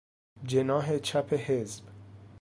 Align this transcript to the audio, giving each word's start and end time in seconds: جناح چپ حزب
جناح 0.45 0.97
چپ 0.97 1.33
حزب 1.33 1.83